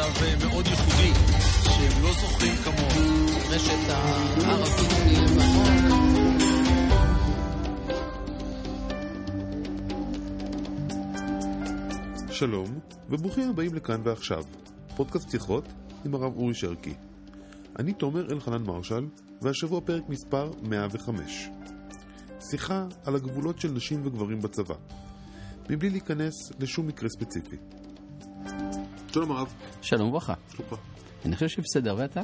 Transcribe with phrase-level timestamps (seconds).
[0.00, 1.12] למצב אה, מאוד ייחודי,
[1.62, 3.26] שהם לא זוכרים כמוהו.
[3.50, 6.38] רשת הערבים מלבנון.
[12.30, 12.78] שלום,
[13.10, 14.44] וברוכים הבאים לכאן ועכשיו,
[14.96, 15.64] פודקאסט שיחות
[16.04, 16.94] עם הרב אורי שרקי.
[17.78, 19.06] אני תומר אלחנן מרשל,
[19.42, 21.48] והשבוע פרק מספר 105.
[22.50, 24.74] שיחה על הגבולות של נשים וגברים בצבא,
[25.70, 27.56] מבלי להיכנס לשום מקרה ספציפי.
[29.12, 30.34] שלום הרב, שלום וברכה.
[30.56, 30.74] שלומך.
[31.24, 32.20] אני חושב שבסדר, ואתה?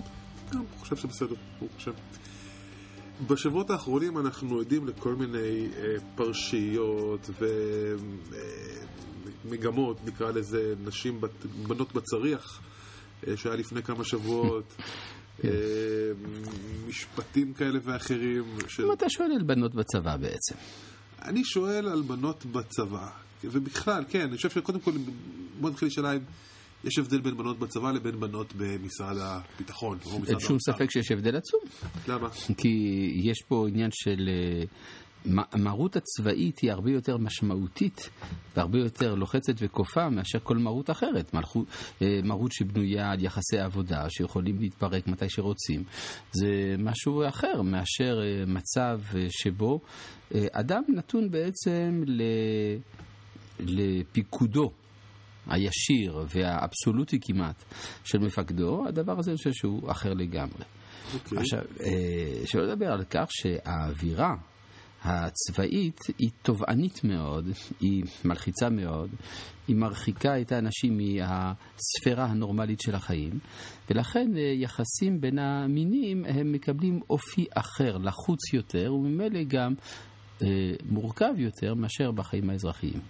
[0.52, 1.90] גם חושב שבסדר, ברוך השם.
[3.26, 7.30] בשבועות האחרונים אנחנו עדים לכל מיני אה, פרשיות
[9.44, 12.62] ומגמות, אה, נקרא לזה, נשים, בת, בנות בצריח,
[13.26, 14.64] אה, שהיה לפני כמה שבועות,
[15.44, 15.50] אה,
[16.88, 18.44] משפטים כאלה ואחרים.
[18.68, 18.84] של...
[18.84, 20.54] אם אתה שואל על בנות בצבא בעצם.
[21.22, 23.08] אני שואל על בנות בצבא,
[23.44, 24.92] ובכלל, כן, אני חושב שקודם כל,
[25.60, 26.20] בוא נתחיל לשאלה אם
[26.86, 29.98] יש הבדל בין בנות בצבא לבין בנות במשרד הביטחון.
[30.28, 30.58] אין שום.
[30.58, 31.60] ספק שיש הבדל עצום.
[32.08, 32.28] למה?
[32.56, 34.28] כי יש פה עניין של...
[34.28, 34.64] אה,
[35.52, 38.10] המרות הצבאית היא הרבה יותר משמעותית
[38.56, 41.34] והרבה יותר לוחצת וכופה מאשר כל מרות אחרת.
[41.34, 45.84] אה, מרות שבנויה על יחסי עבודה שיכולים להתפרק מתי שרוצים.
[46.32, 49.80] זה משהו אחר מאשר אה, מצב שבו
[50.52, 52.02] אדם נתון בעצם.
[53.60, 54.72] לפיקודו
[55.46, 57.64] הישיר והאבסולוטי כמעט
[58.04, 60.64] של מפקדו, הדבר הזה אני חושב שהוא אחר לגמרי.
[61.14, 61.38] אוקיי.
[61.38, 64.34] עכשיו, אה, שלא לדבר על כך שהאווירה
[65.02, 67.48] הצבאית היא תובענית מאוד,
[67.80, 69.10] היא מלחיצה מאוד,
[69.68, 73.38] היא מרחיקה את האנשים מהספירה הנורמלית של החיים,
[73.90, 79.74] ולכן אה, יחסים בין המינים הם מקבלים אופי אחר, לחוץ יותר, וממילא גם
[80.42, 80.48] אה,
[80.90, 83.00] מורכב יותר מאשר בחיים האזרחיים.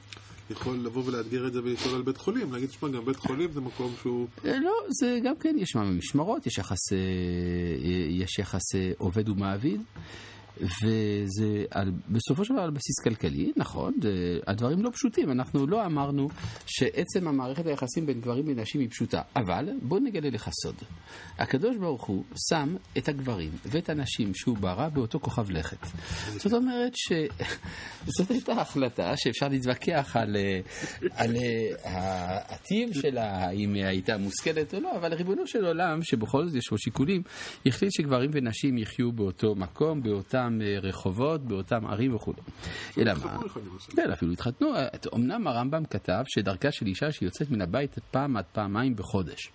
[0.51, 3.61] יכול לבוא ולאתגר את זה ולשאול על בית חולים, להגיד, תשמע, גם בית חולים זה
[3.61, 4.27] מקום שהוא...
[4.45, 6.95] אה, לא, זה גם כן, יש משמרות, יש יחסי,
[8.11, 9.81] יש יחסי עובד ומעביד,
[10.61, 13.94] וזה על, בסופו של דבר על בסיס כלכלי, נכון,
[14.47, 16.28] הדברים לא פשוטים, אנחנו לא אמרנו
[16.67, 20.75] שעצם המערכת היחסים בין גברים לנשים היא פשוטה, אבל בוא נגלה לך סוד.
[21.39, 25.87] הקדוש ברוך הוא שם את הגברים ואת הנשים שהוא ברא באותו כוכב לכת.
[26.37, 30.61] זאת אומרת שזאת הייתה החלטה שאפשר להתווכח על, אה,
[31.11, 36.47] על אה, הטיב שלה, האם היא הייתה מושכלת או לא, אבל ריבונו של עולם, שבכל
[36.47, 37.23] זאת יש לו שיקולים,
[37.67, 40.03] החליט שגברים ונשים יחיו באותו מקום,
[40.47, 42.33] באותם אה, רחובות, באותם ערים וכו'.
[42.99, 43.39] אלא מה?
[43.77, 43.95] השני.
[43.97, 44.73] כן, אפילו התחתנו.
[45.15, 49.53] אמנם הרמב"ם כתב שדרכה של אישה שיוצאת מן הבית פעם עד פעמיים בחודש.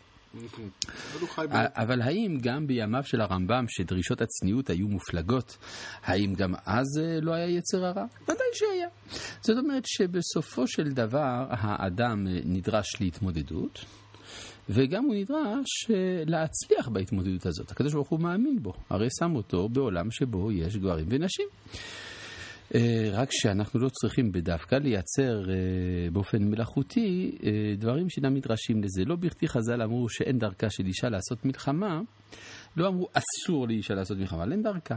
[1.38, 1.56] אבל ב...
[1.56, 5.57] אבל האם גם בימיו של הרמב"ם, שדרישות הצניעות היו מופלגות,
[6.03, 8.06] האם גם אז אה, לא היה יצר הרע?
[8.24, 8.88] ודאי שהיה.
[9.41, 13.85] זאת אומרת שבסופו של דבר האדם אה, נדרש להתמודדות.
[14.69, 17.72] וגם הוא נדרש אה, להצליח בהתמודדות הזאת.
[17.72, 21.47] הקדוש ברוך הוא מאמין בו, הרי שם אותו בעולם שבו יש גברים ונשים.
[22.75, 25.56] אה, רק שאנחנו לא צריכים בדווקא לייצר אה,
[26.12, 27.38] באופן מלאכותי
[27.78, 29.06] דברים שאינם נדרשים לזה.
[29.06, 32.02] לא בכדי חז"ל אמרו שאין דרכה של אישה לעשות מלחמה,
[32.78, 34.96] לא אמרו אסור לאישה לעשות מלחמה, אבל אין דרכה.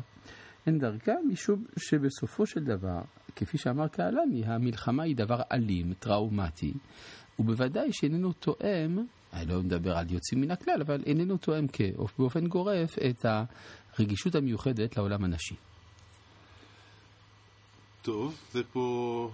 [0.66, 3.01] אין דרכה משום שבסופו של דבר,
[3.37, 6.72] כפי שאמר קהלני, המלחמה היא דבר אלים, טראומטי,
[7.39, 8.99] ובוודאי שאיננו תואם,
[9.34, 11.67] אני לא מדבר על יוצאים מן הכלל, אבל איננו תואם
[12.19, 13.27] באופן גורף את
[13.99, 15.55] הרגישות המיוחדת לעולם הנשי.
[18.03, 19.31] טוב, זה פה...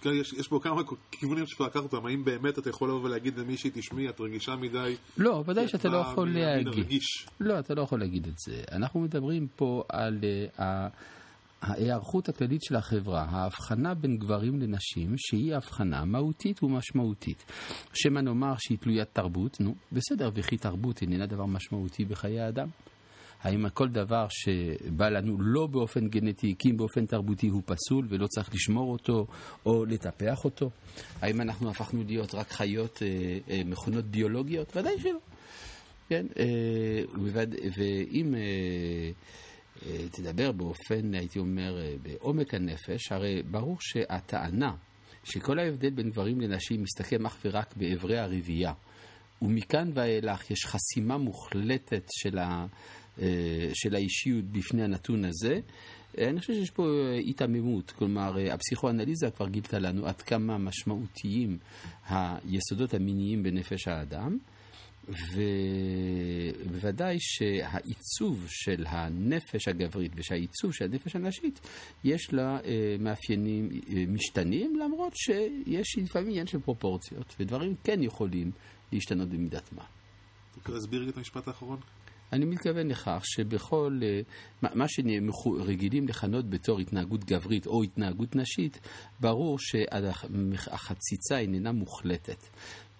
[0.00, 3.38] כן, יש, יש פה כמה כיוונים שאפשר לקחת אותם, האם באמת אתה יכול לבוא ולהגיד
[3.38, 4.96] למישהי, תשמעי, את רגישה מדי?
[5.16, 6.66] לא, ודאי שאתה לא יכול להגיד.
[6.66, 7.26] הרגיש.
[7.40, 8.62] לא, אתה לא יכול להגיד את זה.
[8.72, 10.18] אנחנו מדברים פה על
[10.58, 10.62] uh,
[11.62, 17.44] ההיערכות הכללית של החברה, ההבחנה בין גברים לנשים, שהיא הבחנה מהותית ומשמעותית.
[17.94, 22.68] שמא נאמר שהיא תלוית תרבות, נו, בסדר, וכי תרבות איננה דבר משמעותי בחיי האדם?
[23.42, 28.26] האם כל דבר שבא לנו לא באופן גנטי, כי אם באופן תרבותי הוא פסול ולא
[28.26, 29.26] צריך לשמור אותו
[29.66, 30.70] או לטפח אותו?
[31.20, 34.76] האם אנחנו הפכנו להיות רק חיות, אה, אה, מכונות ביולוגיות?
[34.76, 35.18] ודאי שלא.
[36.08, 37.54] כן, אה, ובווד...
[37.76, 39.10] ואם אה,
[40.10, 44.74] תדבר באופן, הייתי אומר, אה, בעומק הנפש, הרי ברור שהטענה
[45.24, 48.72] שכל ההבדל בין גברים לנשים מסתכם אך ורק באברי הרבייה,
[49.42, 52.66] ומכאן ואילך יש חסימה מוחלטת של, ה,
[53.22, 55.60] אה, של האישיות בפני הנתון הזה,
[56.18, 60.58] אה, אני חושב שיש פה אה, היתממות, כלומר אה, הפסיכואנליזה כבר גילתה לנו עד כמה
[60.58, 61.58] משמעותיים
[62.08, 64.38] היסודות המיניים בנפש האדם,
[65.08, 71.60] ובוודאי שהעיצוב של הנפש הגברית ושהעיצוב של הנפש הנשית,
[72.04, 78.50] יש לה אה, מאפיינים אה, משתנים, למרות שיש לפעמים עניין של פרופורציות, ודברים כן יכולים
[78.92, 79.84] להשתנות במידת מה.
[80.52, 81.78] אתה יכול להסביר את המשפט האחרון?
[82.32, 84.20] אני מתכוון לכך שבכל, אה,
[84.74, 88.80] מה שרגילים לכנות בתור התנהגות גברית או התנהגות נשית,
[89.20, 92.46] ברור שהחציצה איננה מוחלטת.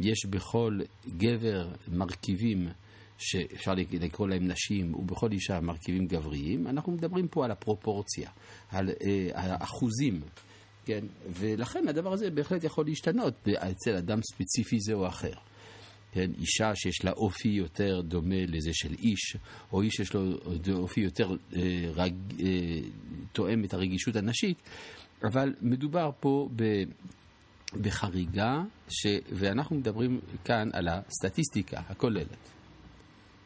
[0.00, 0.79] יש בכל
[1.17, 2.69] גבר מרכיבים
[3.19, 6.67] שאפשר לקרוא להם נשים, ובכל אישה מרכיבים גבריים.
[6.67, 8.31] אנחנו מדברים פה על הפרופורציה,
[8.69, 10.20] על אה, האחוזים.
[10.85, 11.05] כן?
[11.31, 15.32] ולכן הדבר הזה בהחלט יכול להשתנות אצל אדם ספציפי זה או אחר.
[16.12, 19.37] כן, אישה שיש לה אופי יותר דומה לזה של איש,
[19.73, 20.20] או איש שיש לו
[20.73, 22.47] אופי יותר אה, רג, אה,
[23.32, 24.62] תואם את הרגישות הנשית,
[25.25, 26.62] אבל מדובר פה ב...
[27.81, 29.06] בחריגה, ש...
[29.32, 32.49] ואנחנו מדברים כאן על הסטטיסטיקה הכוללת.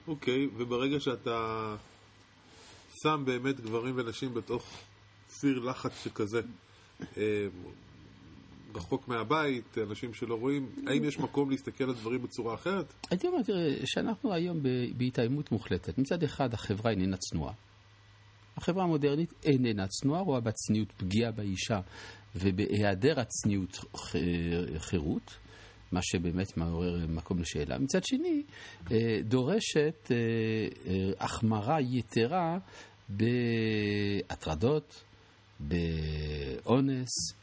[0.09, 1.77] אוקיי, okay, וברגע שאתה
[3.03, 4.65] שם באמת גברים ונשים בתוך
[5.29, 6.41] סיר לחץ שכזה,
[7.17, 7.47] אה,
[8.77, 12.93] רחוק מהבית, אנשים שלא רואים, האם יש מקום להסתכל על דברים בצורה אחרת?
[13.11, 14.59] הייתי אומר, תראה, שאנחנו היום
[14.97, 15.99] בהתאיימות מוחלטת.
[15.99, 17.53] מצד אחד, החברה איננה צנועה.
[18.57, 21.81] החברה המודרנית איננה צנועה, רואה בצניעות פגיעה באישה
[22.37, 23.85] ובהיעדר הצניעות
[24.79, 25.37] חירות,
[25.93, 27.79] מה שבאמת מעורר מקום לשאלה.
[27.79, 28.43] מצד שני,
[28.93, 30.17] אה, דורשת אה,
[30.87, 32.59] אה, החמרה יתרה
[33.09, 35.05] בהטרדות,
[35.61, 37.35] באונס,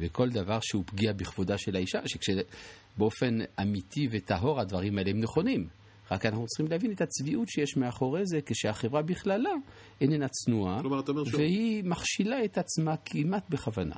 [0.00, 5.68] בכל דבר שהוא פגיע בכבודה של האישה, שכשבאופן אמיתי וטהור הדברים האלה הם נכונים.
[6.10, 9.50] רק אנחנו צריכים להבין את הצביעות שיש מאחורי זה, כשהחברה בכללה
[10.00, 10.80] איננה צנועה,
[11.32, 13.96] והיא מכשילה את עצמה כמעט בכוונה.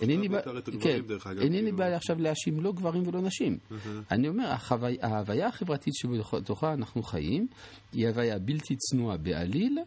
[0.00, 0.40] אינני בא,
[0.80, 1.00] כן,
[1.40, 3.58] אינני בא עכשיו להאשים לא גברים ולא נשים.
[4.10, 4.54] אני אומר,
[5.02, 7.46] ההוויה החברתית שבתוכה אנחנו חיים,
[7.92, 9.78] היא הוויה בלתי צנועה בעליל,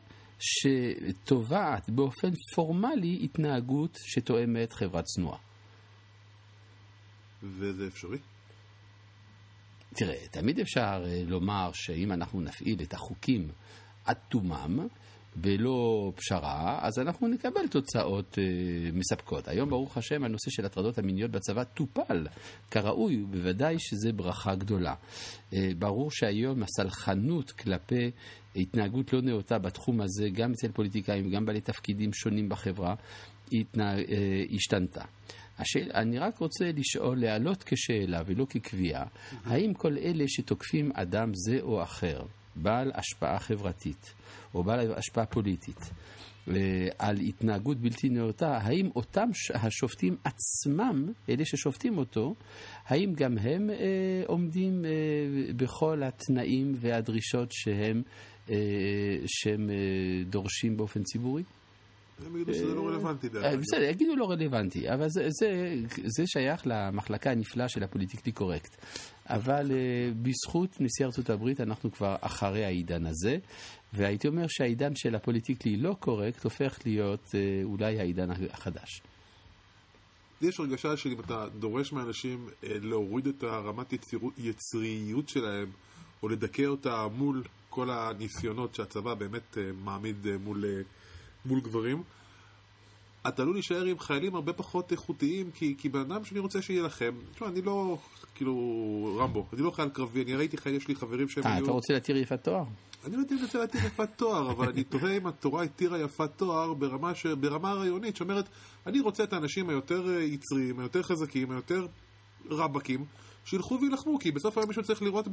[0.44, 5.38] שתובעת באופן פורמלי התנהגות שתואמת חברה צנועה.
[7.44, 8.18] וזה אפשרי?
[9.96, 13.48] תראה, תמיד אפשר אה, לומר שאם אנחנו נפעיל את החוקים
[14.06, 14.88] עד תומם,
[15.36, 18.44] בלא פשרה, אז אנחנו נקבל תוצאות אה,
[18.94, 19.48] מספקות.
[19.48, 22.28] היום, ברוך השם, הנושא של הטרדות המיניות בצבא טופל
[22.72, 24.94] כראוי, ובוודאי שזה ברכה גדולה.
[25.54, 28.12] אה, ברור שהיום הסלחנות כלפי
[28.56, 32.96] התנהגות לא נאותה בתחום הזה, גם אצל פוליטיקאים, גם בעלי תפקידים שונים בחברה,
[33.52, 35.04] התנה, אה, השתנתה.
[35.60, 39.06] השאל, אני רק רוצה לשאול, להעלות כשאלה ולא כקביעה,
[39.46, 42.22] האם כל אלה שתוקפים אדם זה או אחר,
[42.56, 44.14] בעל השפעה חברתית
[44.54, 45.92] או בעל השפעה פוליטית,
[46.48, 52.36] אה, על התנהגות בלתי נאותה, האם אותם השופטים עצמם, אלה ששופטים אותו,
[52.86, 53.76] האם גם הם אה,
[54.28, 54.92] עומדים אה,
[55.56, 58.02] בכל התנאים והדרישות שהם,
[58.50, 58.56] אה,
[59.26, 59.76] שהם אה,
[60.26, 61.44] דורשים באופן ציבורי?
[62.26, 63.58] הם יגידו שזה לא רלוונטי אה.
[63.58, 65.08] בסדר, יגידו לא רלוונטי, אבל
[66.06, 68.78] זה שייך למחלקה הנפלאה של הפוליטיקלי קורקט.
[69.30, 69.74] אבל uh,
[70.22, 73.38] בזכות נשיא ארצות הברית אנחנו כבר אחרי העידן הזה,
[73.94, 79.02] והייתי אומר שהעידן של הפוליטיקלי לא קורקט הופך להיות uh, אולי העידן החדש.
[80.42, 85.72] יש הרגשה שאם אתה דורש מאנשים uh, להוריד את הרמת יצירות, יצריות שלהם,
[86.24, 90.64] או לדכא אותה מול כל הניסיונות שהצבא באמת uh, מעמיד uh, מול...
[90.64, 91.04] Uh,
[91.46, 92.04] מול גברים,
[93.28, 97.12] אתה עלול להישאר עם חיילים הרבה פחות איכותיים, כי, כי בן אדם שאני רוצה שיילחם,
[97.34, 97.98] תשמע, אני לא,
[98.36, 101.64] כאילו, רמבו, אני לא חייל קרבי, אני ראיתי חייל, יש לי חברים שהם 아, היו...
[101.64, 102.64] אתה רוצה להתיר יפת תואר?
[103.06, 107.16] אני לא רוצה להתיר יפת תואר, אבל אני תוהה אם התורה התירה יפת תואר ברמה,
[107.16, 107.26] ש...
[107.26, 108.50] ברמה הרעיונית, שאומרת,
[108.88, 111.88] אני רוצה את האנשים היותר אה, יצריים, היותר חזקים, היותר
[112.50, 113.06] רבקים,
[113.46, 115.28] שילכו וילחמו, כי בסוף היום מישהו צריך לראות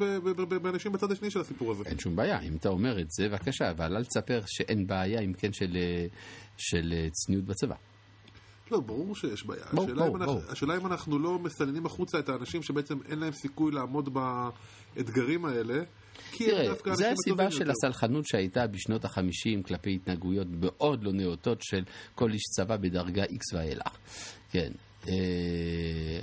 [0.63, 1.85] באנשים בצד השני של הסיפור הזה.
[1.87, 5.33] אין שום בעיה, אם אתה אומר את זה, בבקשה, אבל אל תספר שאין בעיה, אם
[5.33, 5.77] כן, של,
[6.57, 7.75] של צניעות בצבא.
[8.71, 9.65] לא, ברור שיש בעיה.
[9.73, 10.19] בוא, השאלה, בוא, אם בוא.
[10.19, 15.45] אנחנו, השאלה אם אנחנו לא מסננים החוצה את האנשים שבעצם אין להם סיכוי לעמוד באתגרים
[15.45, 15.83] האלה.
[16.39, 17.71] תראה, זו הסיבה של יותר.
[17.71, 23.57] הסלחנות שהייתה בשנות החמישים כלפי התנהגויות מאוד לא נאותות של כל איש צבא בדרגה X
[23.57, 23.97] ואילך.
[24.51, 24.90] כן, אה,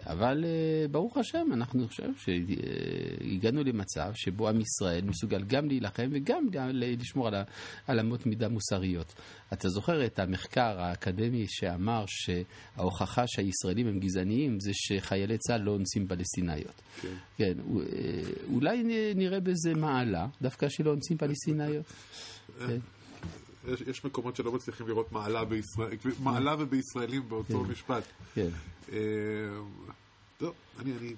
[0.05, 6.47] אבל אה, ברוך השם, אנחנו חושב שהגענו למצב שבו עם ישראל מסוגל גם להילחם וגם
[6.73, 7.29] לשמור
[7.87, 9.13] על אמות מידה מוסריות.
[9.53, 16.07] אתה זוכר את המחקר האקדמי שאמר שההוכחה שהישראלים הם גזעניים זה שחיילי צה"ל לא אונסים
[16.07, 16.81] פלסטיניות.
[17.01, 17.07] כן.
[17.37, 17.83] כן, אה,
[18.53, 18.83] אולי
[19.15, 21.85] נראה בזה מעלה, דווקא שלא אונסים פלסטיניות.
[22.59, 22.79] כן.
[23.67, 25.91] יש, יש מקומות שלא מצליחים לראות מעלה, בישראל,
[26.23, 27.71] מעלה ובישראלים באותו כן.
[27.71, 28.03] משפט.
[28.33, 28.49] כן.
[28.91, 28.97] אה,
[30.37, 31.13] טוב, אני, אני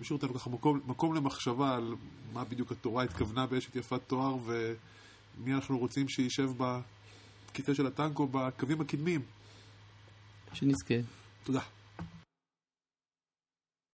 [0.00, 1.94] משאיר אותנו ככה מקום, מקום למחשבה על
[2.32, 8.28] מה בדיוק התורה התכוונה באשת יפת תואר ומי אנחנו רוצים שישב בכיסא של הטנק או
[8.28, 9.20] בקווים הקדמיים.
[10.52, 10.94] שנזכה.
[11.44, 11.60] תודה.